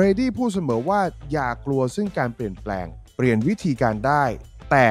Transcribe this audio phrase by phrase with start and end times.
[0.00, 1.00] เบรดี้พูดเสมอว่า
[1.32, 4.24] อย่ากลัวซึ่งการเปลี่ยนแปลง เปลี่ยนวิธีการได้
[4.70, 4.86] แต่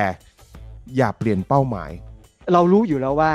[0.96, 1.92] อย่าเปลี่ยนเป้าหมาย
[2.54, 3.34] เรารู้อยู่แล้วว่า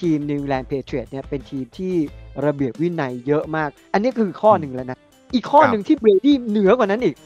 [0.00, 1.94] ทีม New England Patriots เนี่ยเป็นทีมที่
[2.44, 4.98] ระเบียบวินัยเยอะมาก อันนี้คือข้อหนึ่งแล้วนะ
[5.34, 7.16] อีกข้อหนึ่งที่เบรดี้เหนือกว่านั้นอีก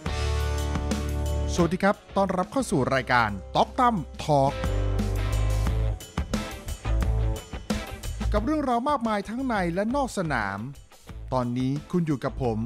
[1.54, 4.52] สวัสดีครับ ต้อนรับเข้าสู่รายการต็อกตั้มทอล์ก
[8.32, 10.58] กับเรื่องราวมากมายทั้งในและนอกสนาม
[11.32, 12.58] ตอนนี้คุณอยู่กับผม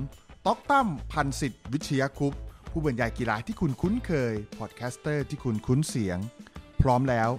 [0.47, 6.19] ต็อกตั้มพันสิทธิ์วิชยคุปต์ผู้บรรยายกีฬาที่คุณคุ้นเคย podcaster ที่คุณคุ้นเสียง
[6.83, 7.31] พร้อมแล้ว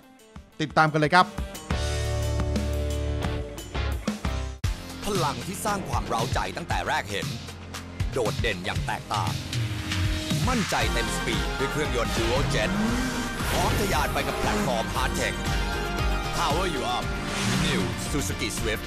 [0.61, 1.25] ติดตามกันเลยครับ
[5.05, 7.27] พลังที่สร้างความเร้าใจตั้งแต่แรกเห็น
[8.13, 9.33] โดดเด่นอย่างแตกต่าง
[10.47, 12.69] มั่นใจเต็มสปีดด้วยเครื่องยนต์ Dual Jet
[13.49, 15.33] พร้อมทะยานไปกับแพลตฟอร์ม HEARTECT
[16.37, 17.05] Power You Up
[17.65, 18.85] New Suzuki Swift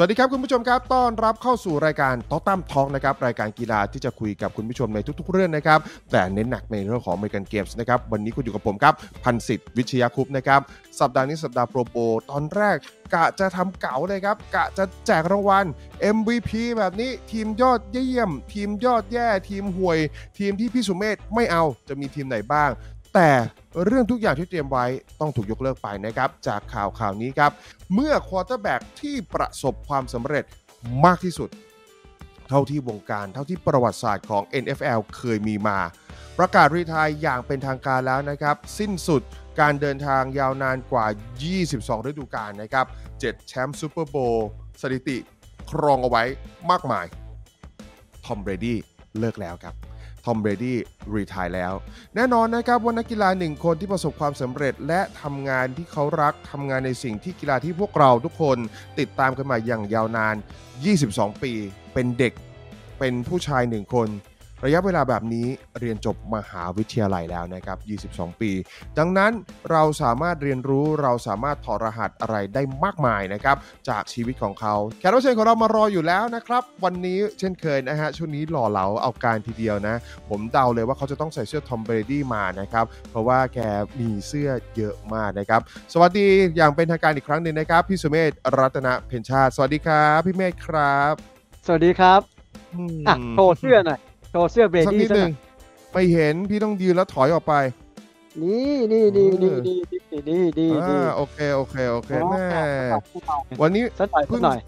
[0.00, 5.78] สวัสดีครับคุณผู้ชมครับ ต้อนรับเข้าสู่รายการต๊อตั้มทองนะครับ รายการกีฬาที่จะคุยกับคุณผู้ชมในทุกๆ เรื่องนะครับ
[6.12, 10.60] แต่เน้นหนักในเรื่องของเมกันเกมส์นะครับ วันนี้คุณอยู่กับผมครับ พันสิทธิ์วิชยาคุปนะครับ
[11.00, 11.96] สัปดาห์นี้สัปดาห์โปรโบ
[12.30, 12.76] ตอนแรก
[13.14, 15.64] กะจะทำเก๋าเลยครับ กะจะแจกรางวัล
[16.16, 19.98] MVP แบบนี้ทีมยอดเยี่ยม ทีมยอดแย่ ทีมห่วย
[20.38, 22.70] ทีมที่พี่สุเมธไม่เอาจะมีทีมไหนบ้าง
[23.20, 23.34] แต่
[23.84, 24.86] เรื่องทุกอย่างที่เตรียมไว้
[25.20, 27.52] ต้องถูกยกเลิกไปนะครับ จากข่าวข่าวนี้ครับ
[27.94, 30.44] เมื่อ quarterback ที่ประสบความสำเร็จ
[31.04, 31.48] มากที่สุด
[32.48, 35.78] เท่าที่วงการเท่าที่ประวัติศาสตร์ของ NFL เคยมีมา
[36.38, 39.22] ประกาศ retire อย่างเป็นทางการแล้วนะครับ สิ้นสุด
[39.60, 41.06] การเดินทางยาวนานกว่า
[41.58, 44.48] 22 ฤดูกาลนะครับ 7 แชมป์ Super Bowl
[44.80, 45.18] สถิติ
[45.70, 46.22] ครองเอาไว้
[46.70, 47.06] มากมาย
[48.24, 48.78] ทอมเบรดี้
[49.18, 49.87] เลิกแล้วครับ
[50.30, 50.78] ทอมเบรดี้
[51.14, 51.72] retire แล้ว
[52.14, 58.58] แน่นอนนะครับว่านักกีฬาหนึ่งคนที่ประสบความสำเร็จและทำงานที่เขารักทำงานในสิ่งที่กีฬาที่พวกเราทุกคน
[58.98, 60.36] ติดตามกันมาอย่างยาวนาน
[60.88, 61.52] 22 ปี
[61.94, 62.32] เป็นเด็ก
[62.98, 64.08] เป็นผู้ชายหนึ่งคน
[64.64, 65.46] ระยะเวลาแบบนี้
[65.80, 67.78] เรียนจบมหาวิทยาลัยแล้วนะครับ
[68.34, 68.52] 22 ปี
[68.98, 69.32] ดังนั้น
[69.70, 73.56] เราสามารถเรียนรู้เราสามารถถอดรหัสอะไรได้มากมายนะครับ
[73.88, 79.96] จากชีวิตของเขาแขกรับเชิญของเรามารออยู่แล้วนะครับ วันนี้เช่นเคยนะฮะช่วงนี้หล่อเหลาเอาการทีเดียวนะ
[80.28, 83.58] ผมเดาเลยว่าเขาจะต้องใส่เสื้อทอมเบรดี้มานะครับ เพราะว่าแก
[84.00, 85.60] มีเสื้อเยอะมากนะครับ
[85.92, 86.26] สวัสดี
[86.56, 91.14] อย่างเป็นทางการอีกครั้งหนึ่งนะครับ พี่สุเมธรัตนเพนชาติ สวัสดีครับ พี่เมธครับ
[91.66, 92.20] สวัสดีครับ
[93.08, 95.32] อะโชว์เสื้อหน่อย โชว์เสื้อเบรสักดี้นิดซะหหนึ่น่งอย
[95.92, 97.54] ไม่เห็นพี่ต้องยืนแล้วถอยออกไป
[98.42, 102.46] นี่นี่นี่นี่นี่นี่นี่นี่อ่าโอเคโอเคโอเคแม่
[103.60, 104.58] วัวันนนี้สักหน่อยสักหน่อย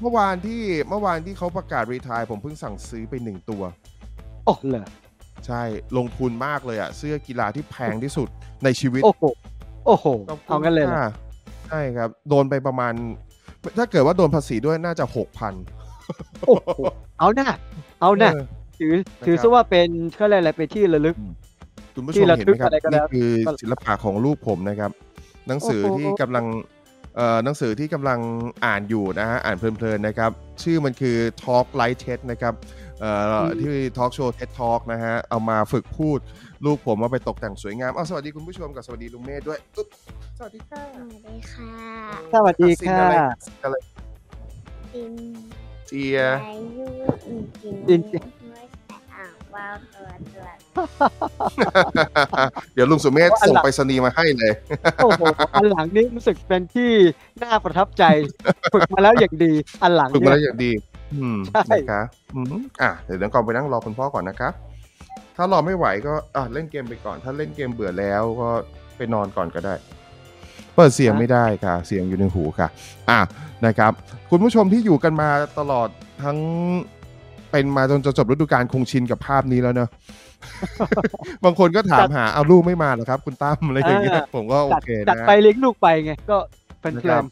[0.00, 3.62] เมื่อวานที่เมื่อวานที่เขาประกาศรีทายผมเพิ่งสั่งซื้อไปหนึ่งตัว
[4.44, 4.84] โอ้เหรอ
[5.46, 5.62] ใช่
[5.96, 8.28] ลงทุนมากเลยอะเสื้อกีฬาที่แพงที่สุด
[8.64, 9.24] ในชีวิต โอ้โห
[9.86, 11.08] โอ้โหขบคุณเอางั้นเลยเหรอค่ะ
[11.68, 12.92] ใช่ครับ โดนไปประมาณ
[13.78, 15.54] ถ้าเกิดว่าโดนภาษีด้วยน่าจะหกพัน
[16.46, 16.70] โอ้โห
[17.18, 17.48] เอาหน้า
[18.00, 18.30] เอาหน้า
[18.78, 18.92] ถือ
[19.26, 21.16] ถือซะว่าเป็นเขาเรียกอะไรเป็นที่ระลึก
[21.94, 23.30] คุณผู้ชที่มระเห็นทึไหมกครับอะไรก็แล้นี่วคือ
[23.62, 24.90] ศิลปะของลูกผมนะครับ
[25.48, 26.44] หนังสือโอ้โหที่กำลัง
[27.16, 28.20] เอ่อหนังสือที่กำลัง
[28.64, 30.30] อ่านอยู่นะฮะอ่านเพลินๆนะครับ
[30.62, 32.54] ชื่อมันคือ Talk Light TED นะครับ
[33.00, 36.18] เอ่ออที่ Talk Show TED Talk นะฮะเอามาฝึกพูด
[36.64, 39.88] ลูกผมมาไปตกแต่งสวยงามอ้าวสวัสดีคุณผู้ชมกับสวัสดีลุงเมธด้วยอุ๊บ
[40.38, 41.72] สวัสดีค่ะสวัสดีค่ะ
[42.34, 43.76] สวัสดีสินค่ะอะไรสินอะไร
[44.94, 45.12] จิน
[45.86, 46.86] เจียอายุ
[47.88, 48.24] อินจิน
[49.56, 50.46] ว่าวตัวตัว
[52.74, 54.52] เดี๋ยวลุงสุเมธว่าอันส่งหลังไปรษณีย์มาให้เลย
[55.04, 55.22] โอ้โห
[55.54, 56.92] อันหลังนี้รู้สึกเป็นที่
[57.42, 58.04] น่าประทับใจ
[58.72, 60.72] ฝึกมาแล้วอย่างดี อันหลังฝึกมาเนี่แล้วยอย่างดี
[61.14, 62.04] อืมใช่นะครับ
[62.34, 62.46] อืม
[62.82, 64.52] อะเดี๋ยวเดี๋ยวก่อนไปนั่งรอคุณพ่อก่อนนะครับ
[65.36, 68.48] ถ้ารอไม่ไหวก็อะเล่นเกมไปก่อน ถ้าเล่นเกมเบื่อแล้วก็
[68.96, 69.74] ไปนอนก่อนก็ได้
[70.74, 72.68] เปิดเสียงไม่ได้ค่ะ เสียงอยู่ในหูค่ะ
[73.10, 73.20] อะ
[73.66, 73.92] นะครับ
[74.30, 75.88] คุณผู้ชมที่อยู่กันมาตลอด
[76.22, 76.38] ทั้ง
[77.50, 79.88] เป็นมาจนจะจบฤดูกาลคงชินกับภาพนี้แล้วเนอะ
[81.44, 86.36] บางคนก็ถามหาเอาลูกไม่มาเหรอครับ คุณตั้มอะไรอย่างเงี้ยผมก็โอจัดเคจัดนะไปเลี้ยงลูกไปไงก็
[86.80, 87.24] เพลินนะครับ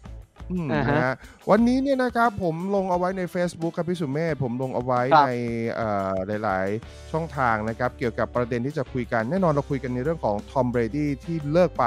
[0.50, 1.14] อืมอ่าฮะนะฮะ
[1.50, 5.32] วันนี้เนี่ยนะครับผมลงเอาไว้ใน Facebook ครับพี่สุเมธผมลงเอาไว้ครับใน
[5.74, 6.14] เอ่อ
[6.44, 11.84] หลาย ๆ ช่องทางนะครับ เกี่ยวกับประเด็นที่จะคุยกันแน่นอนเราคุยกันในเรื่องของทอมเบรดี้ที่เลิกไป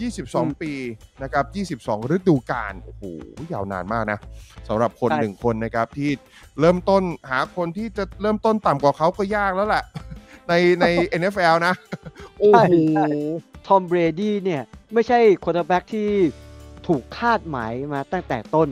[0.00, 0.72] 22 ปี
[1.22, 1.44] นะครับ
[1.82, 3.02] 22 ฤดูกาลโอ้โห
[3.52, 4.18] ยาวนานมากนะ
[4.68, 6.10] สำหรับคนหนึ่งคนนะครับที่
[6.60, 9.84] เริ่มต้นหาคนที่จะเริ่มต้นต่ำกว่าเขาก็ยากแล้วแหละ
[10.48, 10.86] ในใน
[11.20, 11.74] NFL นะ
[12.38, 13.06] โอ้ใช่โหใช่
[13.66, 14.62] ทอมเบรดี้เนี่ย
[14.94, 16.08] ไม่ใช่ quarter back ที่
[16.86, 18.68] ถูกคาดหมายมาตั้งแต่ต้น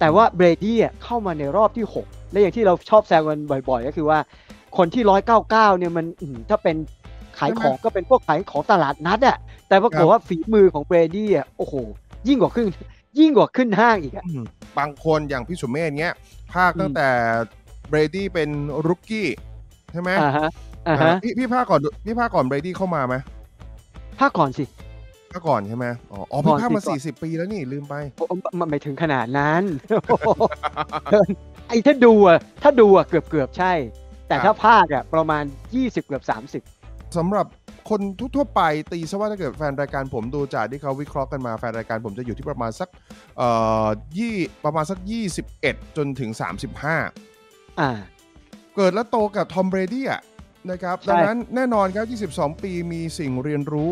[0.00, 4.18] แต่ว่าเบรดี้อะเข้ามาในรอบที่ 6 และอย่างที่เราชอบแซวกันบ่อยๆ ก็คือว่า
[4.76, 6.76] คนที่ 199 เนี่ยมันอื้อหือถ้าเป็น
[7.40, 9.36] ขายของก็เป็นพวกขายของตลาดนัดอะ
[9.68, 11.74] แต่ปรากฏว่าฝีมือของเบรดี้อะโอ้โห
[12.28, 12.66] ยิ่งกว่าขึ้น
[13.18, 14.42] ยิ่งกว่าขึ้นห้างอีกอะอืม
[14.78, 16.14] บางคนอย่างพี่สุเมธเนี้ย
[16.54, 17.08] พากย์ตั้งแต่
[17.88, 18.50] เบรดี้เป็น
[18.86, 19.28] rookie
[19.92, 20.48] ใช่ไหมอ่าฮะ
[20.88, 23.14] อ่าฮะอ่าพี่พี่พากย์ก่อนพี่พากย์ก่อนเบรดี้เข้ามาไหม
[24.20, 24.64] พากย์ก่อนสิ
[25.32, 28.24] พากย์ก่อนใช่ไหมอ๋ออ๋อพี่พากย์มาก่อนสิก่อนสี่สิบปีแล้วนี่ลืมไปโอ้
[28.56, 29.62] ไม่ไม่ถึงขนาดนั้น
[31.68, 33.72] ไอ้ถ้าดูอะถ้าดูอะเกือบเกือบๆใช่
[34.28, 35.44] แต่ครับถ้าพากย์อะประมาณ
[35.74, 37.46] 20เกือบ30สำหรับ
[37.90, 38.00] คน
[38.36, 38.62] ทั่วๆไป
[38.92, 42.88] ตีซะว่าถ้าเกิดแฟนรายการผมดูจากที่เขาวิเคราะห์กันมาแฟนรายการผมจะอยู่ที่ประมาณสัก
[43.36, 43.48] เอ่
[43.84, 43.86] อ
[44.18, 44.98] ยี่ประมาณสัก
[45.48, 46.30] 21 จนถึง
[47.06, 47.90] 35 อ่า
[48.76, 50.22] เกิดและโตกับทอมเบรดี้อะ
[50.70, 53.88] นะครับใช่ดังนั้นแน่นอนครับ 22 ปีมีสิ่งเรียนรู้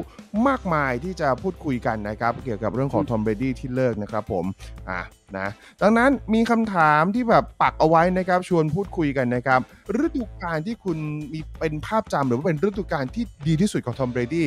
[0.49, 4.45] มากมายที่จะพูดคุยกันนะครับ เกี่ยวกับเรื่องของทอมเบรดี้ที่เลิกนะครับผม
[4.91, 5.01] อะ
[5.37, 5.49] นะ
[5.83, 9.61] ดังนั้นมีคำถามที่แบบปักเอาไว้นะครับชวนพูดคุยกันนะครับ
[10.05, 10.99] ฤดูกาลที่คุณ
[11.33, 14.47] มีเป็นภาพจำหรือว่าเป็นฤดูกาลที่ดีที่สุดของทอมเบรดี้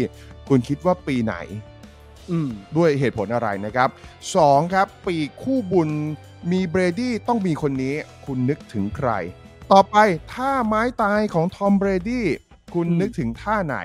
[0.49, 1.35] คุณคิดว่าปีไหน
[2.31, 3.89] อืมด้วยเหตุผลอะไรนะครับ
[4.31, 4.73] 2.
[4.73, 5.89] ครับ ปีกคู่บุญ
[6.51, 7.95] มีเบรดี้ต้องมีคนนี้
[8.25, 9.09] คุณนึกถึงใคร
[9.71, 9.95] ต่อไป
[10.33, 12.25] ท่าไม้ตายของทอมเบรดี้
[12.73, 13.77] คุณอืมนึกถึงท่าไหน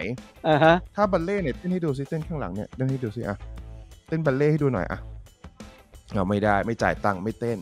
[0.48, 3.36] อ่าฮะถ้าบัลเล่ต์เนี่ยเต้นให้ดูซิเต้นข้างหลังเนี่ยเต้นให้ดูซิอะ
[4.08, 5.00] เต้นบัลเล่ต์ให้ดูหน่อยอะ
[6.14, 7.58] เอาไม่ได้ไม่จ่ายตังค์ไม่เต้น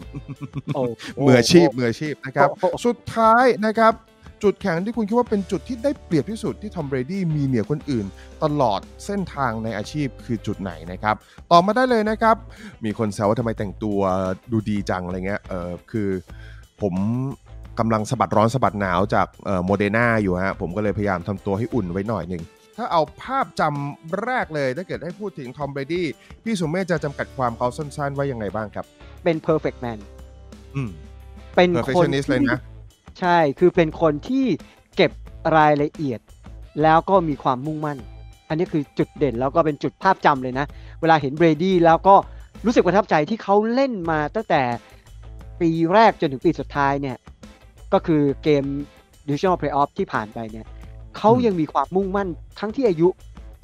[0.75, 0.83] โอ้
[1.25, 3.95] มืออาชีพมืออาชีพนะครับโอ้โหสุดท้ายนะครับ
[4.43, 8.07] จุดแข็งที่คุณคิดว่าเป็นจุดที่ได้เปรียบที่สุดที่ทอมเบรดี้มีเหนือคนอื่น
[8.43, 11.15] ตลอดเส้นทางในอาชีพคือจุดไหนนะครับ
[11.51, 12.37] ตอบมาได้เลยนะครับ
[12.85, 14.01] มีคนแซวว่าทำไมแต่งตัว
[14.53, 16.09] ดูดีจังอะไรเงี้ยเออคือ
[16.81, 16.95] ผม
[17.79, 22.43] กำลังสะบัดร้อนสะบัดหนาวจากเอ่อโมเดอร์นาอยู่ฮะผมก็เลยพยายามทำตัวให้อุ่นไว้หน่อยหนึ่ง
[22.77, 26.07] ถ้าเอาภาพจำแรกเลยถ้าเกิดให้พูดถึงทอมเบรดี้
[26.45, 28.87] พี่สุมเมธจะจำกัดความเขาสั้นๆว่ายังไงบ้างครับ
[29.25, 29.99] เป็น perfect man
[30.77, 30.91] อืม
[31.57, 32.59] เป็นคน perfectionist เลยนะ
[33.21, 34.47] ใช่คือเป็นคนที่
[34.97, 35.13] เก็บ
[35.57, 36.21] รายละเอียด
[36.83, 37.99] แล้วก็มีความมุ่งมั่น
[38.49, 40.67] อันนี้คือจุดเด่นแล้วก็เป็นจุดภาพจำเลยนะ
[41.01, 42.15] เวลาเห็นเบรดี้แล้วก็
[42.67, 44.63] รู้สึกประทับใจที่เขาเล่นมาตั้งแต่
[45.61, 47.17] ปีแรกจนถึงปีสุดท้ายเนี่ย
[47.93, 48.65] ก็คือเกม
[49.27, 50.67] Divisional Playoff ที่ผ่านไปเนี่ย
[51.19, 52.29] เขายังมีความมุ่งมั่น
[52.61, 53.09] ทั้งที่อายุ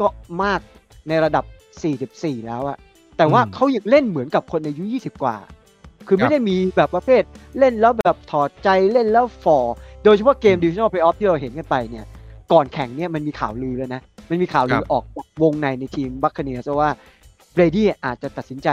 [0.01, 0.07] ก็
[0.43, 0.61] มาก
[1.09, 1.45] ในระดับ
[1.97, 2.79] 44 แล้วอะ
[3.17, 5.37] แต่ว่าอืมเขายังเล่นเหมือนกับคนอายุ 20 กว่า
[6.07, 7.23] คือครัไม่บได้มีแบบประเภท
[7.59, 9.59] เล่นแล้วแบบถอดใจเล่นแล้วฝ่อ
[10.05, 12.05] โดยเฉพาะเกม Divisional Playoff ที่เราเห็นกันไปเนี่ย
[12.53, 14.01] ก่อนแข่งเนี่ยมันมีข่าวลือแล้วนะ
[14.31, 16.91] มันมีข่าวลือออกจากวงในในทีมบัคคเนียว่า
[17.53, 18.69] เบรดี้อาจจะตัดสินใจ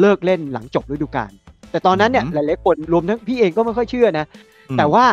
[0.00, 1.32] เลิกเล่นหลังจบฤดูกาล
[1.70, 4.26] แต่ตอนนั้นเนี่ยอืมหลายๆคนรวมทั้งพี่เองก็ไม่ค่อยเชื่อนะ
[4.70, 5.04] อืมแต่ว่า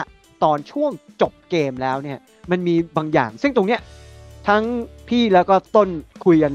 [0.44, 0.92] ตอนช่วง
[1.22, 2.18] จบเกมแล้วเนี่ย
[2.52, 3.82] มันมีบางอย่าง ซึ่งตรงเนี้ย
[4.48, 4.64] ทั้ง
[5.10, 5.90] พี่แล้วก็ต้น
[6.26, 6.54] คุยกัน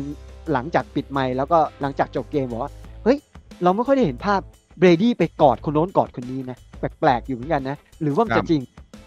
[0.53, 2.73] หลังจากปิดไมค์แล้วก็หลังจากจบเกมบอกว่า
[3.05, 3.19] เฮ้ย
[3.63, 4.41] เราไม่ค่อยได้เห็นภาพ
[4.79, 8.63] เบรดี้ไปกอดคนโน้นกอดคนนี้นะแปลกๆอยู่เหมือนกันนะหรือว่ามันครัจะบจริง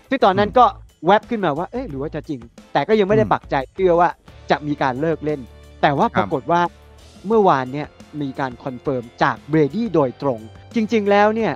[0.10, 0.66] ซึ่งตอนนั้นก็
[1.06, 2.40] แวบขึ้นมาว่าเอ๊ะหรือว่าจะจริง
[2.74, 4.10] แต่ก็ยังไม่ได้อืมปักใจเชื่อว่า
[4.52, 5.40] จะมีการเลิกเล่น
[5.82, 6.62] แต่ว่าครับปรากฏว่า
[7.28, 7.88] เมื่อวานเนี่ย
[8.22, 10.40] มีการ confirm จากเบรดี้โดยตรง
[10.76, 11.52] จริง ๆ แล้วเนี่ย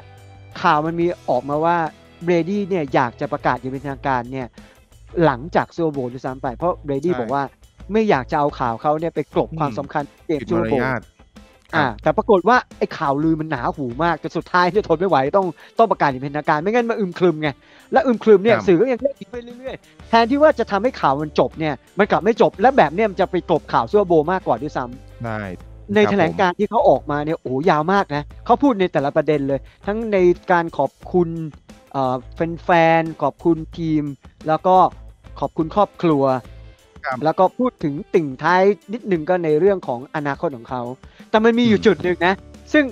[0.62, 1.78] ข่าวมันมีออกมาว่า
[2.24, 4.48] เบรดี้เนี่ยอยากจะประกาศอย่างเป็นทางการเนี่ย
[5.26, 7.44] หลังจาก Super Bowl ด้วยซ้ำไป เพราะเบรดี้ใช่บอกว่า
[7.92, 11.02] ไม่อยากจะเอาข่าวเขาเนี่ยไปกลบความอืมสำคัญเกม Super Bowl ผิดมารยาท
[11.76, 15.48] อ่า แต่ปรากฏว่าไอ้ข่าวลือมันหนาหูมากจนสุดท้ายเนี่ยทนไม่ไหวต้อง
[15.78, 17.50] ต้องประกาศอย่างเป็นทางการไม่งั้นมาอึมครึมไง
[17.92, 25.42] และอึมครึมเนี่ยครับสื่อก็ยังเล่นอีกไปเรื่อยๆแทนที่ว่าจะทำให้ข่าวมันจบเนี่ยมันกลับไม่จบและแบบเนี่ยมันจะไปกลบข่าว Super Bowl มากกว่าด้วยซ้ำได้
[25.96, 30.18] ในครับแถลงการณ์ที่เขาออกมาเนี่ยโอ้ยาวมากนะเขาพูดในแต่ละประเด็นเลย ทั้งใน
[30.52, 31.30] การขอบคุณ
[31.87, 31.87] เอ่อ
[32.64, 34.04] แฟนๆขอบคุณทีม
[34.48, 34.76] แล้วก็
[35.40, 36.24] ขอบคุณครอบครัว
[37.06, 38.64] ครับแล้วก็พูดถึงติ่งท้าย
[38.94, 40.82] นิดนึงก็ในเรื่องของอนาคตของเขา
[41.30, 42.34] แต่มันมีอยู่อืมจุดหนึ่งนะ
[42.74, 42.86] ซึ่ง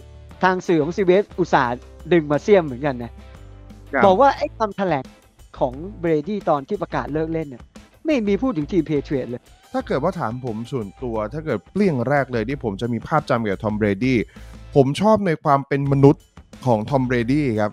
[0.43, 1.79] ทางสื่อของซีเบสอุตสาห์
[2.13, 3.11] ดึงมาเสียมเหมือนกันนะ
[3.93, 5.05] ครับบอกว่าไอ้คำแถลง
[5.59, 7.63] ของเบรดี้ตอนที่ประกาศเลิกเล่นเนี่ย
[8.05, 9.41] ไม่มีพูดถึงทีม Patriots เลย
[9.73, 14.17] ถ้าเกิดว่าถามผมส่วนตัว ถ้าเกิดเปรี้ยงแรกเลยที่ผมจะมีภาพจำเกี่ยวกับทอมเบรดี้
[14.75, 16.23] ผมชอบในความเป็นมนุษย์
[16.65, 17.71] ของทอมเบรดี้ครับ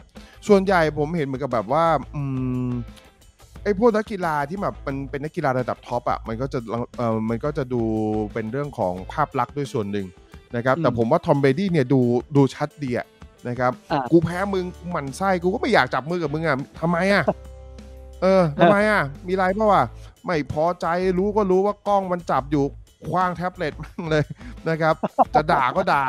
[0.49, 1.85] ส่วนใหญ่ผมเห็นเหมือนกับแบบว่า
[2.15, 2.23] อื
[2.69, 2.71] ม
[3.63, 6.59] ไอ้พวกนักกีฬาที่แบบมันเป็นนักกีฬาระดับ top อะมันก็จะ
[6.97, 7.83] เออมันก็จะดู
[8.33, 10.07] เป็นเรื่องของภาพลักษณ์ด้วยส่วนหนึ่ง
[10.57, 12.01] นะครับ แต่อืมผมว่าทอมเบรดี้เนี่ยดู
[12.37, 13.07] ดูชัดดีอะ
[13.49, 17.25] นะครับอ่ากูแพ้มึงกูหมั่นไส้กูก็ไม่อยากจับมือกับมึงอะทำไมอะ
[18.23, 19.83] เออทำไมอะ มีไรเพราะว่า
[20.27, 20.87] ไม่พอใจ
[21.19, 22.65] รู้ก็รู้ว่ากล้องมันจับอยู่
[23.09, 24.25] คว้างแท็บเล็ตมั่งเลย
[24.69, 24.95] นะครับ
[25.35, 26.03] จะด่าก็ด่า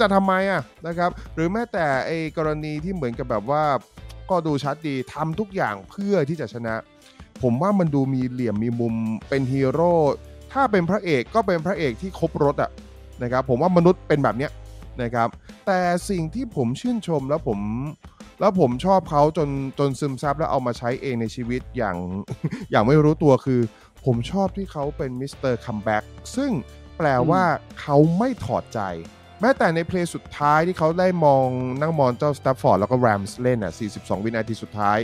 [0.00, 3.64] จะทำไมอะนะครับ หรือแม้แต่ไอ้กรณีที่เหมือนกับแบบว่า
[4.30, 6.74] ก็ดูชัดดีทำทุกอย่างเพื่อที่จะชนะ
[7.42, 8.94] ผมว่ามันดูมีเหลี่ยมมีมุม
[9.28, 9.92] เป็นฮีโร่
[10.52, 12.70] ถ้าเป็นพระเอกก็เป็นพระเอกที่ครบรถอะ
[13.22, 14.50] นะครับผมว่ามนุษย์เป็นแบบเนี้ย
[15.02, 15.28] นะครับ
[15.66, 17.58] แต่สิ่งที่ผมชื่นชมแล้วผม
[18.40, 19.48] แล้วผมชอบเขาจน
[19.78, 21.96] จนซึมซับแล้วเอามาใช้เองในชีวิตอย่าง
[22.70, 23.60] อย่างไม่รู้ตัวคือ
[24.04, 25.54] ผมชอบที่เขาเป็น Mr.
[25.54, 26.04] Comeback
[26.36, 26.50] ซึ่ง
[26.98, 27.42] แปลว่า
[27.80, 28.80] เขาไม่ถอดใจ
[29.40, 31.46] แม้แต่ใน play สุดท้ายที่เขาได้มอง
[31.80, 34.98] นั่งมองเจ้าสแตฟฟอร์ดแล้วก็ Rams เล่นอะ 42 วินาทีสุดท้าย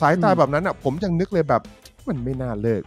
[0.00, 1.62] สายตาอืมแบบนั้นอะ ผมยังนึกเลยแบบ
[2.08, 2.82] มันไม่น่าเลิก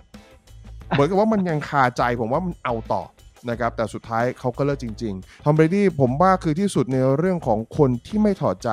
[0.89, 3.03] เหมือนกับว่ามันยังคาใจผมว่ามันเอาต่อ
[3.49, 8.69] นะครับแต่สุดท้ายเขาก็เลิกจริงๆทอมเบรดี้ผมว่าคือที่สุดในเรื่องของคนที่ไม่ถอดใจ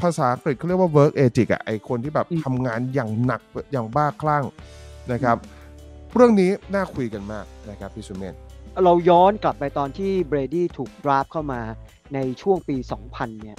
[0.00, 3.40] ภาษาอังกฤษเขาเรียกว่า work ethic อะไอคนที่แบบอืมทำงานอย่างหนัก
[3.72, 4.44] อย่างบ้าคลั่ง
[5.12, 5.36] นะครับ
[6.14, 8.34] เรื่องนี้น่าคุยกันมากนะครับพี่สุเมน
[8.84, 11.60] เราย้อนกลับไปตอนที่เบรดี้ถูก draft เข้ามา
[12.14, 12.76] ในช่วงปี
[13.08, 13.58] 2000 เนี่ย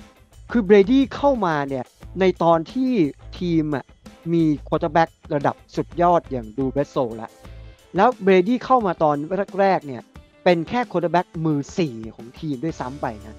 [0.52, 1.86] คือเบรดี้เข้ามาเนี่ย
[2.20, 2.92] ในตอนที่
[3.40, 3.86] ทีมอะ
[4.34, 7.32] มี quarterback ระดับสุดยอดอย่าง Drew Bledsoe แล้ว
[7.96, 9.16] แล้วเบรดี้เข้ามาตอน
[9.60, 10.02] แรกๆเนี่ย
[10.44, 13.36] เป็นแค่ quarterback มือ 4 ของทีมด้วยซ้ำไปนะ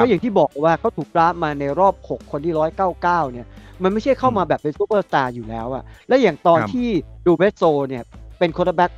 [0.00, 2.54] ก็อย่างที่บอกว่าเขาถูก draft มาในรอบ 6 คนที่
[2.88, 3.46] 199 เนี่ย
[3.82, 6.88] มันไม่ใช่เข้ามาแบบเป็นซูเปอร์สตาร์อยู่แล้วอะและอย่างตอนครับที่
[7.26, 8.04] Drew Bledsoe เนี่ย
[8.38, 8.92] เป็น quarterback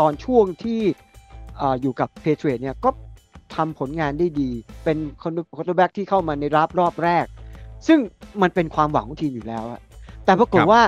[0.04, 0.80] อนช่วงที่
[1.60, 2.90] อ่าอยู่กับ Patriots เนี่ยก็
[3.54, 4.50] ทำผลงานได้ดี
[4.84, 7.26] เป็น quarterback ที่เข้ามาในรับรอบแรก
[7.86, 7.98] ซึ่ง
[8.42, 9.80] มันเป็นความหวังของทีมอยู่แล้วอะ
[10.24, 10.82] แต่ปรากฏครับว่า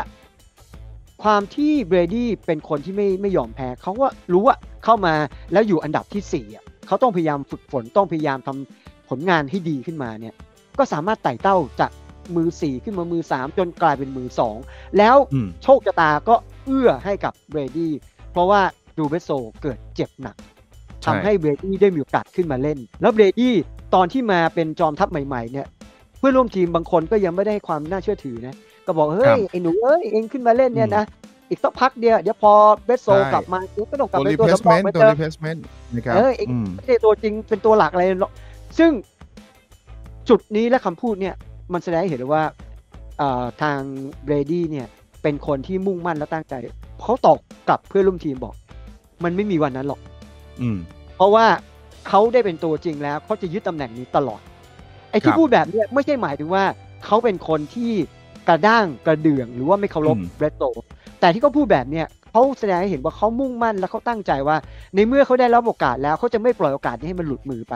[1.22, 5.14] ความที่เบรดี้เป็นคนที่ไม่ไม่ยอมแพ้เขาว่ารู้ว่าเข้ามา
[5.52, 10.34] แล้วอยู่อันดับที่สี่อะเขาต้องพยายามฝึกฝนต้องพยายามทำผลงานให้ดีขึ้นมาเนี่ย
[10.78, 11.90] ก็สามารถไต่เต้าจาก
[12.36, 14.56] มือสี่ขึ้นมามือสามจนกลายเป็นมือสอง
[14.98, 16.34] แล้วอืมโชคชะตาก็
[16.66, 17.92] เอื้อให้กับเบรดี้
[18.32, 18.60] เพราะว่า
[18.98, 19.30] Drew Bledsoe
[19.62, 20.36] เกิดเจ็บหนัก
[21.02, 23.54] ใช่ทำให้เบรดี้ได้มีโอกาสขึ้นมาเล่น แล้วเบรดี้
[23.94, 25.66] ตอนที่มาเป็นจอมทัพใหม่ ๆ เนี่ย
[26.18, 28.54] เพื่อนร่วมทีมบางคนก็ยังไม่ได้ให้ความน่าเชื่อถือนะ
[28.86, 31.04] ก็บอกเฮ้ยครับไอ้หนูเอ้ยเอ็งขึ้นมาเล่นเนี่ยนะ
[31.48, 32.52] อีกสักพักเดียวเดี๋ยวพอ
[32.84, 35.58] Bledsoe ใช่กลับมาเดี๋ยวก็ต้องกลับตัวไปตัวสำรอง replacement เหมือนตัวเดิม replacement
[35.94, 38.32] นะครับเออเอ็งอืมไม่ใช่ตัวจริงเป็นตัวหลักอะไรหรอก
[38.78, 38.90] ซึ่ง
[40.28, 41.34] จุดนี้และคำพูดเนี่ย
[41.72, 42.44] มันแสดงให้เห็นเลยว่า
[43.18, 43.78] เอ่อทาง
[44.24, 44.86] เบรดี้เนี่ย
[45.24, 46.54] เป็นคนที่มุ่งมั่นและตั้งใจ
[47.02, 47.38] เขาตอบ
[47.68, 48.54] กลับเพื่อนร่วมทีมบอก
[49.24, 50.00] มันไม่มีวันนั้นหรอก
[50.60, 50.78] อืม
[51.16, 51.46] เพราะว่า
[52.08, 54.40] เขาได้เป็นตัวจริงแล้วเขาจะยึดตำแหน่งนี้ตลอด
[55.10, 56.64] ไอ้ที่รับพูดแบบเนี้ยไม่ใช่หมายถึงว่า
[57.04, 57.92] เขาเป็นคนที่
[58.48, 60.64] กระด้างกระเดื่องหรือว่าไม่เคารพอืม Bledsoe
[61.20, 64.56] แต่ที่เขาพูดแบบเนี้ยเขาแสดงให้เห็นว่าเขามุ่งมั่นและเขาตั้งใจว่า
[64.94, 67.74] ในเมื่อเขาได้รับโอกาสแล้วเขาจะไม่ปล่อยโอกาสนี้ให้มันหลุดมือไป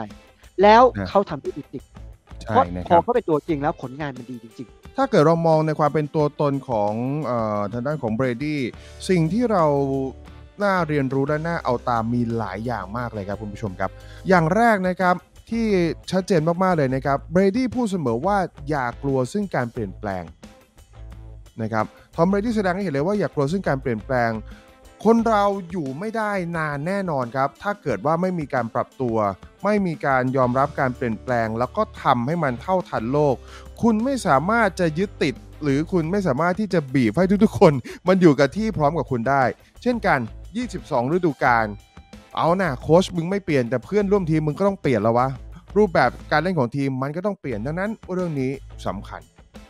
[0.61, 4.67] แล้วเขาทำได้จริงๆใช่เพราะนะครัอเขาเป็นตัวจริงแล้วผลงานมันดีจริง
[4.97, 7.31] ถ้าเกิดเรามองในความเป็นตัวตนของ
[7.73, 8.61] ทางด้านของเบรดี้
[9.09, 9.65] สิ่งที่เรา
[10.63, 13.91] น่าเรียนรู้และน่าเอาตามมีหลายอย่างมากเลยครับคุณผู้ชมครับ
[14.29, 15.15] อย่างแรกนะครับ
[15.49, 15.67] ที่
[16.11, 18.37] ชัดเจนมาก ๆ เลยนะครับเบรดี้พูดเสมอว่า
[18.69, 20.23] อย่ากลัวซึ่งการเปลี่ยนแปลง
[21.61, 24.31] นะครับทอมเบรดี้แสดงให้เห็นเลยว่าอย่ากลัวซึ่งการเปลี่ยนแปลง
[25.05, 29.17] คนเราอยู่ไม่ได้นานแน่นอนครับ ถ้าเกิดว่าไม่มีการปรับตัว
[29.63, 33.35] ไม่มีการยอมรับการเปลี่ยนแปลง แล้วก็ทำให้มันเท่าทันโลก
[33.81, 37.73] คุณไม่สามารถจะยึดติด หรือคุณไม่สามารถที่จะบีบให้ทุกๆคน
[38.07, 39.43] มันอยู่กับที่พร้อมกับคุณได้
[39.81, 40.19] เช่นกัน
[40.65, 41.65] 22 ฤดูกาล
[42.35, 45.27] เอานะ่ะโค้ชมึงไม่เปลี่ยนแต่เพื่อนร่วมทีมมึงก็ต้องเปลี่ยนแล้ววะ
[45.77, 48.51] รูปแบบการเล่นของทีมมันก็ต้องเปลี่ยนดังนั้นเรื่องนี้
[48.87, 49.21] สำคัญ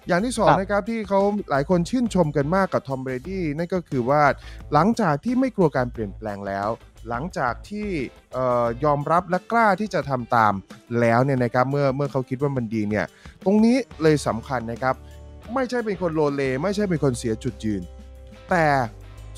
[0.08, 1.20] อย่างที่สองครับนะครับที่เขา
[1.52, 4.22] หลายคนชื่นชมกันมากกับทอมเบรดี้นั่นก็คือว่า
[4.74, 6.68] หลังจากที่ไม่กลัวการเปลี่ยนแปลงแล้ว
[7.10, 7.88] หลังจากที่
[8.34, 10.54] เอ่อยอมรับและกล้าที่จะทำตาม
[11.00, 13.06] แล้วเนี่ยนะครับเมื่อเมื่อเขาคิดว่ามันดีเนี่ย
[13.46, 14.96] ตรงนี้เลยสำคัญนะครับ
[15.54, 17.82] ไม่ใช่เป็นคนโลเล ไม่ใช่เป็นคนเสียจุดยืน
[18.50, 18.66] แต่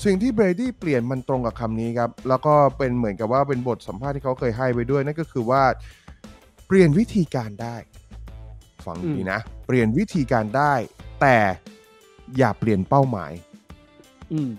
[0.04, 5.62] สิ่งที่เบรดี้เปลี่ยนมันตรงกับคำนี้ครับ แล้วก็เป็นเหมือนกับว่าเป็นบทสัมภาษณ์ที่เขาเคยให้ไปด้วยนั่นก็คือว่า
[6.66, 7.76] เปลี่ยนวิธีการได้
[8.86, 10.72] ฟังอืมดีนะ เปลี่ยนวิธีการได้
[11.20, 11.36] แต่
[12.38, 14.50] อย่าเปลี่ยนเป้าหมายๆอืม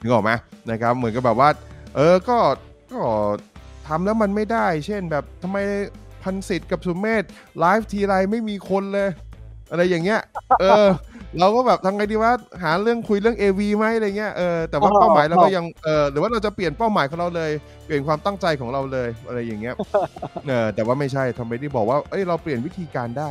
[0.00, 0.30] นึกออกไหม
[0.70, 1.48] นะครับ เหมือนกับแบบว่า
[1.96, 2.38] เออก็
[2.92, 3.00] ก็
[3.86, 5.58] ทำแล้วมันไม่ได้ เช่นแบบทำไม
[6.22, 7.24] พันสิทธิ์กับสุเมธ
[7.58, 9.08] ไลฟ์ทีไรไม่มีคนเลย
[9.70, 10.20] อะไรอย่างเงี้ย
[10.60, 10.86] เออ
[11.40, 12.32] เราก็แบบทำไงดีว่า
[12.62, 17.50] หาเรื่องคุยเรื่อง AV ไหมอะไรเงี้ยเออแต่ว่าอ๋อเป้าหมายเราอ๋ก็อยังเออหรือว่าเราจะเปลี่ยนเป้าหมายของเราเลย
[17.84, 19.74] เปลี่ยนความตั้งใจของเราเลยอะไรอย่างเงี้ย
[20.46, 23.28] เออแต่ว่าไม่ใช่ทำไมที่บอกว่าเอ้ยเราเปลี่ยนวิธีการได้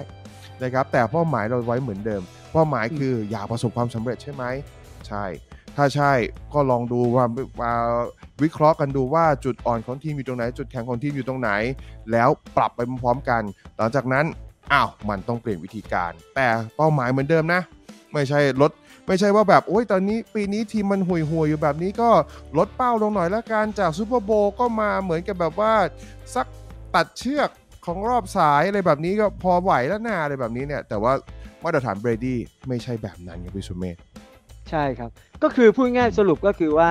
[0.64, 2.22] นะครับ แต่เป้าหมายเราไว้เหมือนเดิม
[2.54, 4.44] เป้าหมายคืออยากประสบความสำเร็จใช่ไหม
[5.08, 5.24] ใช่
[5.78, 6.12] ถ้าใช่
[6.54, 7.26] ก็ลองดูว่า
[8.44, 11.50] วิเคราะห์กันดูว่าจุดอ่อนของทีมอยู่ตรงไหน จุดแข็งของทีมอยู่ตรงไหน
[12.12, 13.42] แล้วปรับไปพร้อมๆกัน
[13.78, 14.26] หลังจากนั้น
[14.74, 17.62] อ้าวมันต้องเปลี่ยนวิธีการ แต่เป้าหมายเหมือนเดิมนะ
[18.14, 18.72] ไม่ใช่ลด
[19.08, 22.10] ไม่ใช่ว่าแบบโอ้ยตอนนี้ปีนี้ทีมมันห่วยๆอยู่แบบนี้ก็
[22.58, 25.74] ลดเป้าลงหน่อยละกันจากซูเปอร์โบก็มาเหมือนกับแบบว่า
[26.36, 26.48] สัก
[26.96, 27.50] ตัดเชือก
[27.86, 31.14] ของรอบสายอะไรแบบนี้ก็พอไหวแล้วนาอะไรแบบนี้เนี่ย แต่ว่า
[31.64, 33.98] มาตรฐานเบรดี้ไม่ใช่แบบนั้นครับพี่สุเมธ
[34.70, 35.10] ใช่ครับ
[35.44, 36.90] ก็คือพูดง่ายสรุปก็คือว่า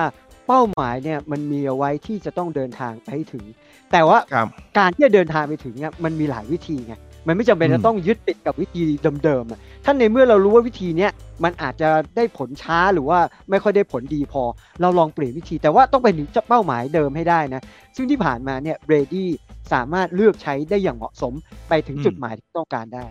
[0.49, 3.45] เป้าหมายเนี่ยมันมีเอาไว้ที่จะต้องเดินทางไปให้ถึง
[3.91, 6.93] แต่ว่าครับการที่จะเดินทางไปถึงเนี่ยมันมีหลายวิธีไง
[7.27, 8.81] มันไม่จำเป็นอืมจะต้องยึดติดกับวิธี
[9.23, 11.11] เดิมๆอะถ้าในเมื่อเรารู้ว่าวิธีเนี้ย
[11.43, 14.43] มันอาจจะได้ผลช้าหรือว่าไม่ค่อยได้ผลดีพอ
[14.81, 17.61] เราลองเปลี่ยนวิธี แต่ว่าต้องไปถึงเป้าหมายเดิมให้ได้นะ
[17.95, 19.29] ซึ่งที่ผ่านมาเนี่ยเบรดี้
[19.73, 21.33] สามารถเลือกใช้ได้อย่างเหมาะสม
[21.69, 23.05] ไปถึงจุดหมายที่ต้องการได้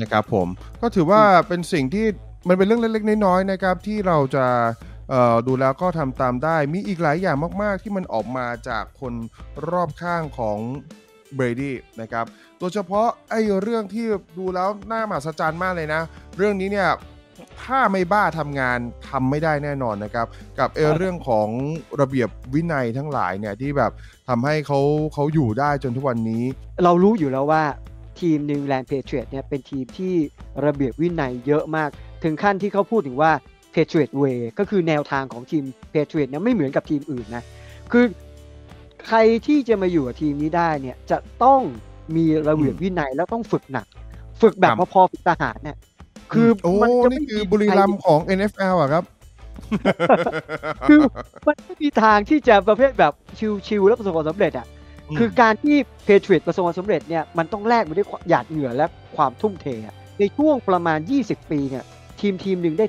[0.00, 0.48] นะครับผม
[0.80, 2.06] ก็ถือว่าเป็นสิ่งที่
[2.48, 4.85] มันเป็นเรื่องเล็กๆน้อยๆนะครับที่เราจะเอ่อ
[5.46, 9.14] ดูแล้วก็ทำตามได้ มีอีกหลายอย่างมาก ๆ ที่มันออกมาจากคน
[9.70, 10.58] รอบข้างของ
[11.34, 12.24] เบรดี้นะครับ
[12.58, 14.06] โดยเฉพาะไอ้เรื่องที่
[14.38, 16.02] ดูแล้วน่ามหัศจรรย์มากเลยนะ
[16.36, 16.90] เรื่องนี้เนี่ย
[17.62, 20.26] ถ้าไม่บ้าทำงานทำไม่ได้แน่นอนนะครับ
[20.58, 21.48] กับเอ่อครับเรื่องของ
[22.00, 23.92] ระเบียบวินัยทั้งหลายเนี่ยที่แบบ
[24.28, 24.80] ทำให้เขา
[25.14, 26.44] เขาอยู่ได้จนทุกวันนี้
[26.84, 27.64] เรารู้อยู่แล้วว่า
[28.20, 30.14] ทีม New England Patriots เนี่ยเป็นทีมที่
[30.64, 31.90] ระเบียบวินัยเยอะมาก
[32.24, 33.32] ถึงขั้นที่เขาพูดถึงว่า
[33.76, 35.64] Patriot Way ก็คือแนวทางของทีม
[35.94, 37.44] Patriots เนี่ยไม่เหมือนกับทีมอื่นนะ
[37.92, 38.04] คือ
[39.06, 41.60] ใครที่จะมาอยู่กับทีมนี้ได้เนี่ยจะต้อง
[42.16, 43.86] มีระเบียบวินัยแล้วต้องฝึกหนัก
[44.42, 45.76] ฝึกแบบครับพอๆฝึกทหารเนี่ย
[46.32, 49.04] คือโอ้มันจะนี่ไม่คือมีบุรีรัมย์ของ NFL อะครับ
[50.88, 51.00] คือ
[51.46, 53.12] มันไม่มีทางที่จะประเภทแบบ
[53.66, 54.66] ชิวๆแล้วประสบความสำเร็จอะ
[55.18, 61.84] คือการที่เพเทร t ประสบความสำเร็จเนี่ยมันต้องแลกมาด้วยหยาดเหงื่อและความทุ่มเทอะในช่วงประมาณ 20 ปีเนี่ย
[62.20, 62.86] ทีมทีมหนึ่งได้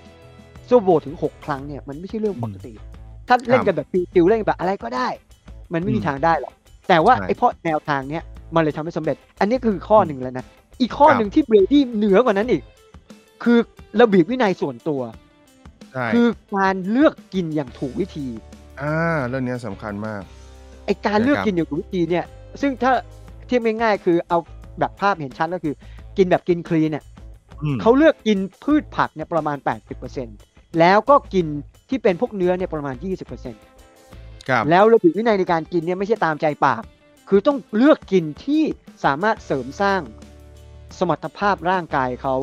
[0.69, 2.73] ซูเปอร์โบว์ถึง 6 ครั้งเนี่ยมันไม่ใช่เรื่องปกติ
[3.27, 5.07] ถ้าเล่นกันแบบฟิวๆเล่นแบบอะไรก็ได้
[5.73, 6.53] มันไม่มีอืมทางได้หรอก
[6.87, 8.23] แต่ว่าใช่ไอ้เพราะแนวทางเนี้ย
[8.55, 10.45] มันเลยทำให้สำเร็จ อันนี้คือข้อหนึ่งแล้วนะ
[10.81, 12.63] อีกข้อครับหนึ่งที่เบรดี้เหนือกว่านั้นอีก
[13.43, 13.57] คือ
[13.99, 15.01] ระเบียบวินัยส่วนตัว
[15.93, 18.27] ใช่คือการเลือกกินอย่างถูกวิธี
[18.81, 18.95] อ่า
[19.27, 20.21] เรื่องเนี้ยสำคัญมาก
[20.85, 22.25] ไอการเลือกนะครับกินอย่างถูกวิธีเนี่ย
[22.61, 22.91] ซึ่งถ้า
[23.47, 24.37] เทียบง่ายๆคือเอา
[24.79, 25.73] แบบภาพเห็นชัดก็คือ
[26.17, 27.03] กินแบบกินคลีนเนี่ย
[27.63, 29.57] อืมเขาเลือกกินพืชผักเนี่ยประมาณ
[30.07, 31.45] 80% แล้วก็กิน
[31.89, 32.95] ที่เป็นพวกเนื้อเนี่ยประมาณ
[33.71, 36.83] 20%ครับแล้วระเบียบวินัยในการกินเนี่ยไม่ใช่ตามใจปาก
[37.29, 38.63] คือต้องเลือกกินที่
[39.05, 40.01] สามารถเสริมสร้าง
[40.99, 42.35] สมรรถภาพร่างกายเขา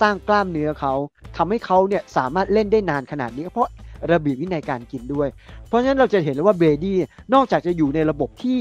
[0.00, 0.94] สร้างกล้ามเนื้อเขา
[1.36, 3.70] ทำให้เขาเนี่ยสามารถเล่นได้นานขนาดนี้ก็เพราะ
[4.12, 5.28] ระเบียบวินัยการกินด้วย
[5.66, 6.96] เพราะฉะนั้นเราจะเห็นเลยว่าเบรดี้
[7.34, 8.56] นอกจากจะอยู่ในระบบที่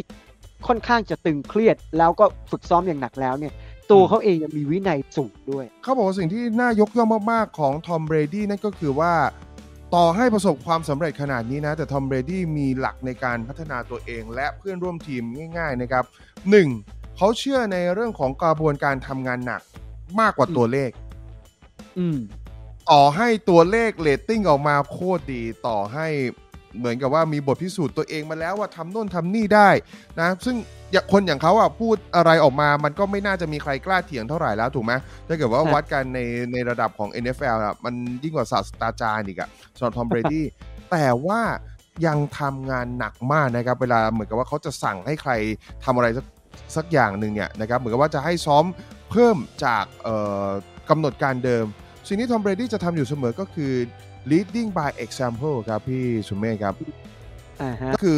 [0.67, 3.53] ค่อนข้างจะตึงเครียด แล้วก็ฝึกซ้อมอย่างหนักแล้วเนี่ย
[3.91, 9.13] ตัวเขาเองยังมีวินัยสูงด้วย เขาบอกว่าสิ่งที่น่ายกย่องมากๆของทอมเบรดี้นั่นก็คือว่า
[9.95, 15.23] ต่อให้ประสบความสำเร็จขนาดนี้นะ แต่ทอมเบรดี้มีหลักในการพัฒนาตัวเอง และเพื่อนร่วมทีม
[15.58, 16.06] ง่าย ๆนะครับ
[16.62, 17.17] 1.
[17.17, 19.62] เขาเชื่อในเรื่องของกระบวนการทำงานหนัก
[20.19, 20.91] มากกว่าตัวเลข
[22.00, 22.17] อืม
[22.91, 26.08] ต่อให้ตัวเลขเรตติ้งออกมาโคตรดี ต่อให้
[26.77, 29.69] เหมือนกับว่ามีบทพิสูจน์ตัวเองมาแล้วว่าทำโน่นทำนี่ได้
[30.19, 30.55] นะซึ่ง
[31.11, 34.93] คนอย่างเขาอะพูดอะไรออกมา มันก็ไม่น่าจะมีใครกล้าเถียงเท่าไหร่แล้วถูกไหม
[35.27, 36.19] ถ้าเกิดว่าวัดกันใน
[36.53, 40.45] ในระดับของ NFL อะมันยิ่งกว่าศาสตราจารย์อีกอะสำหรับทอมเบรดี้
[40.91, 41.41] แต่ว่า
[42.05, 45.31] ยังทำงานหนักมากนะครับ เวลาเหมือนกับว่าเขาจะสั่งให้ใคร
[45.85, 46.25] ทำอะไรสัก
[46.75, 48.65] สักอย่างหนึ่งเนี่ยนะครับเหมือนกับว่าจะให้ซ้อม
[49.11, 50.47] เพิ่มจากเอ่อ
[50.89, 51.65] กำหนดการเดิม
[52.07, 53.73] สิ่งที่ทอมเบรดี้จะทำอยู่เสมอก็คือ
[54.31, 56.75] leading by example ครับพี่สุมเมฆครับ
[57.61, 58.17] อ่าฮะก็คือ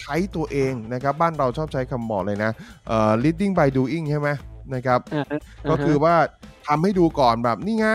[0.00, 2.50] ใช้ตัวเองนะครับบ้านเราชอบใช้คำบอกเลยนะ
[2.88, 4.28] เอ่อ leading by doing ใช่ไหม
[4.74, 5.38] นะครับอ่าฮะ
[5.70, 6.14] ก็คือว่า
[6.66, 7.88] ทำให้ดูก่อนแบบนี่ไง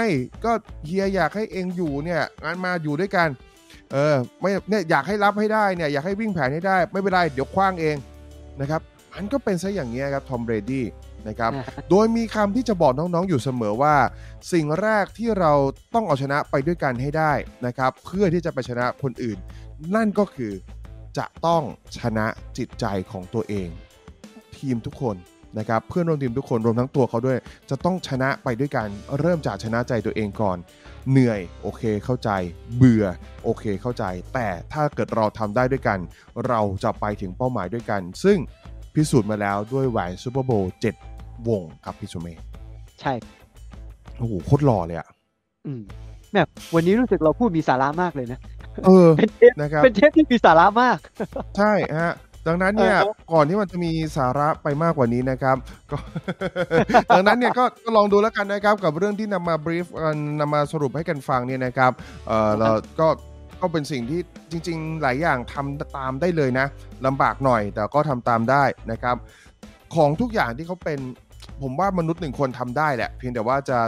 [0.45, 0.51] ก็
[0.85, 3.29] เฮียอยากให้เองอยู่เนี่ยงั้นมาอยู่ด้วยกัน
[3.91, 7.97] เออไม่เนี่ยอยากให้รับให้ได้เนี่ยอยากให้วิ่งแผนให้ได้ ไม่เป็นไร เดี๋ยวคว้างเอง
[8.61, 8.81] นะครับ
[9.13, 10.85] มันก็เป็นซะอย่างนี้ยครับทอมเบรดี้
[11.29, 13.95] นะครับอ่าฮะโดยมีคำที่จะบอกน้องๆอยู่เสมอว่า
[14.51, 15.53] สิ่งแรกที่เรา
[15.93, 17.33] ต้องเอาชนะไปด้วยกันให้ได้
[17.65, 19.37] นะครับ เพื่อที่จะไปชนะคนอื่น
[19.95, 20.53] นั่นก็คือ
[21.17, 21.63] จะต้อง
[21.99, 22.25] ชนะ
[22.57, 23.69] จิตใจของตัวเอง
[24.57, 25.15] ทีมทุกคน
[25.59, 27.37] นะครับเพื่อนร่วมทีมทุกคนรวมทั้งตัวเขาด้วย
[27.69, 28.87] จะต้องชนะไปด้วยกัน
[29.19, 30.57] เริ่มจากชนะใจตัวเองก่อน
[31.11, 32.29] เหนื่อยโอเคเข้าใจ
[32.77, 33.05] เบื่อ
[33.43, 35.99] โอเคเข้าใจ แต่ถ้าเกิดเราทำได้ด้วยกัน
[36.47, 38.37] เราจะไปถึงเป้าหมายด้วยกัน ซึ่ง
[38.93, 41.16] พิสูจน์มาแล้วด้วยแหวนซูเปอร์โบว์7
[41.49, 42.39] วงครับพี่สุเมธ
[43.01, 43.13] ใช่
[44.17, 45.07] โอ้โหโคตรหล่อเลยอะ
[45.65, 45.81] อืม
[46.33, 48.39] แบบวันนี้รู้สึกเราพูดมีสาระมากเลยนะ
[48.85, 50.97] เออเป็นเทปนะครับเป็นเทปที่มีสาระมาก
[51.57, 52.13] ใช่ฮะ
[52.47, 55.57] ดังนั้นเนี่ยเออก่อนที่มันจะมีสาระไปมากกว่านี้นะครับ
[55.91, 55.97] ก็
[57.15, 61.91] ดังนั้นเนี่ยก็ก็ลองดูแล้วกันนะครับกับเรื่องที่นำมาบรีฟกันนำมาสรุปให้กันฟังเนี่ยนะครับ
[62.27, 62.69] เออเรา
[62.99, 63.07] ก็
[63.61, 64.19] ก็เป็นสิ่งที่
[64.51, 66.67] จริง ๆ หลายอย่างทำตามได้เลยนะ
[67.05, 69.15] ลำบากหน่อยแต่ก็ทำตามได้นะครับ
[69.95, 70.99] ของทุกอย่างที่เขาเป็น
[71.61, 73.79] ผมว่ามนุษย์หนึ่งคนทำได้แหละ เพียงแต่ว่าจะ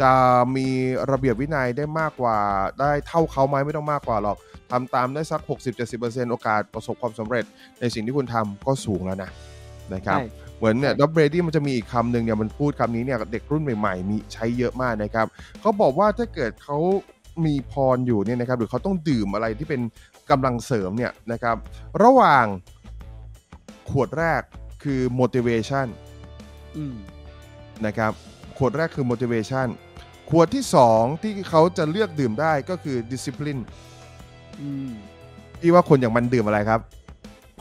[0.00, 0.12] จะ
[0.56, 0.68] มี
[1.10, 2.38] ระเบียบวินัยได้มากกว่า
[2.80, 4.36] ได้เท่าเขาไหมไม่ต้องมากกว่าหรอก
[4.72, 5.40] ทำตามได้สัก
[5.86, 7.44] 60-70%โอกาสประสบความสำเร็จ
[7.80, 9.30] ในสิ่งที่คุณทำก็สูงแล้วนะ
[9.94, 10.26] นะครับใช่
[10.58, 15.26] เหมือนเนี่ยใช่ดับเบรดี้มันจะมีอีกคำหนึ่งเนี่ยมันพูดคำนี้เนี่ยเด็กรุ่นใหม่ๆมีใช้เยอะมากนะครับ
[15.60, 16.78] เขาบอกว่าถ้าเกิดเขา
[17.46, 19.80] มีพรอยู่เนี่ยนะครับหรือเขาต้องดื่มอะไรที่เป็น
[20.30, 21.56] กำลังเสริมเนี่ยนะครับ
[22.02, 22.46] ระหว่าง
[23.90, 24.42] ขวดแรก
[24.82, 26.05] คือ motivation อืม
[27.86, 28.12] นะครับ
[28.56, 29.66] ขวดแรกคือ motivation
[30.30, 33.60] ขวดที่2ที่เขาจะเลือกดื่มได้ก็คือ discipline
[34.60, 34.90] อืม
[35.60, 36.80] พี่ว่าคนอย่างมันดื่มอะไรครับ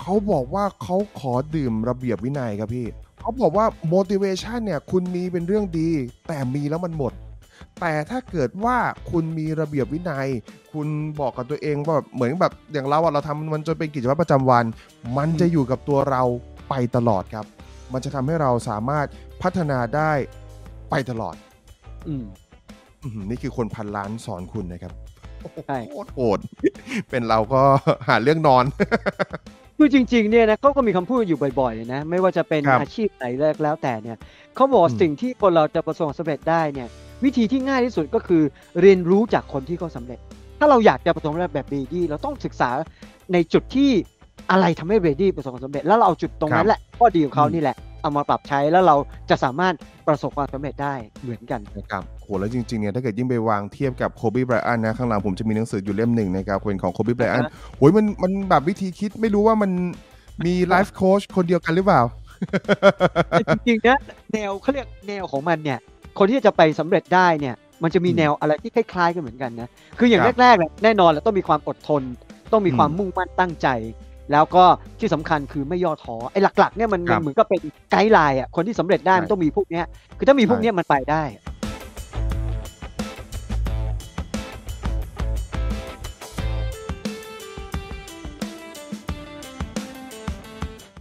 [0.01, 2.87] เขาบอกว่าเขาขอดื่มระเบียบวินัยครับพี่
[3.19, 5.89] เขาบอกว่า motivation เนี่ยคุณมีเป็นเรื่องดี
[6.27, 7.13] แต่มีแล้วมันหมด
[7.79, 8.77] แต่ถ้าเกิดว่า
[9.11, 10.27] คุณมีระเบียบวินัย
[10.71, 10.87] คุณ
[11.19, 14.65] บอกกับตัวเองว่าแบบเหมือนแบบอย่างเราอะเราทำมันจนเป็นกิจวัตรประจำวัน
[15.17, 16.23] มันจะอยู่กับตัวเรา
[16.69, 17.45] ไปตลอดครับ
[17.93, 19.07] มันจะทำให้เราสามารถ
[19.41, 20.11] พัฒนาได้
[20.89, 21.35] ไปตลอด
[22.07, 22.25] อืม
[23.03, 24.93] อื้อหือนี่คือคนพันล้านสอนคุณนะครับ
[25.41, 26.39] โอ้โหใช่โคตรโหด
[27.09, 27.61] เป็นเราก็
[28.07, 28.65] หาเรื่องนอน
[29.77, 33.25] คือจริง ๆ เนี่ยนะเขาก็มีคำพูดอยู่บ่อยๆนะ ไม่ว่าจะเป็นครับอาชีพไหน
[33.63, 34.17] แล้วแต่เนี่ย
[34.55, 36.87] เขาบอกว่าอืมสิ่งที่คนเราจะประสบความสำเร็จได้เนี่ย
[37.23, 38.43] วิธีที่ง่ายที่สุดก็คือ
[38.81, 40.19] เรียนรู้จากคนที่เขาสำเร็จ
[40.59, 42.69] ถ้าเราอยากจะประสบความสำเร็จแบบเบรดี้เราต้องศึกษา
[43.33, 43.91] ในจุดที่
[44.51, 48.95] อะไรทำให้เบรดี้ประสบความสำเร็จ แล้วเราเอาจุดตรงนั้นแหละข้อดีของเขานี่แหละ เอามาปรับใช้แล้วเรา
[49.29, 49.73] จะสามารถ
[50.07, 59.71] ประสบความสำเร็จได้เหมือนกันนะครับโหแล้วจริงๆเนี่ยถ้าเกิดยิ่งไปวางเทียบกับโคบีไบรอันนะข้างหลังผมจะมีหนังสืออยู่เล่มหนึ่งนะครับเป็นของโคบีไบรอันอ่าฮะโหยมันมันแบบวิธีคิดไม่รู้ว่ามัน
[60.45, 62.01] มี life coach คนเดียวกันหรือเปล่า
[63.29, 63.97] แต่จริงๆนะ
[64.33, 65.79] แนวเขาเรียกแนวของมันเนี่ย
[66.17, 72.03] คนที่จะไปสำเร็จได้เนี่ย มันจะมีอืมแนวอะไรที่คล้ายๆกันเหมือนกันนะคืออย่างครับแรกๆเนี่ยแน่นอนแล้วต้องมีความอดทน
[72.51, 73.67] ต้องมีความอืมมุ่งมั่นตั้งใจ
[74.31, 74.63] แล้วก็
[74.99, 77.61] ที่สำคัญคือไม่ย่อท้อไอ้หลักๆเนี่ยมันครัมันบเหมือนก็เป็น
[77.91, 79.85] ไกด์ไลน์อะคนที่สำเร็จได้ใช่มันต้องมีพวกเนี้ย
[80.17, 81.23] คือถ้ามีพวกใช่เนี้ยมันไปได้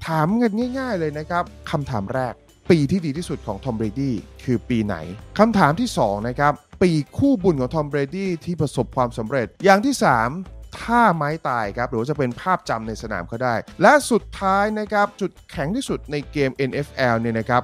[0.07, 2.35] ถามกันง่ายๆเลยนะครับคำถามแรก
[2.71, 4.97] ปีที่ดีที่สุดของทอมเบรดี้คือปีไหน
[5.39, 17.63] คำถามที่2นะครับปีคู่บุญของทอมเบรดี้ที่ประสบความสำเร็จ อย่างที่ 3 ท่าไม้ตายครับหรือว่าจะเป็นภาพจำในสนามเขาได้ และสุดท้ายนะครับจุดแข็งที่สุดในเกม NFL เนี่ยนะครับ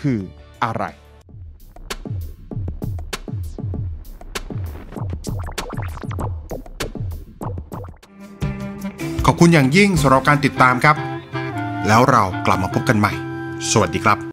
[0.00, 0.18] คือ
[0.64, 0.84] อะไร
[9.26, 10.96] ขอบคุณอย่างยิ่งสำหรับการติดตามครับ
[11.88, 13.12] แล้วเรากลับมาพบกันใหม่
[13.70, 14.18] สวัสดีครับ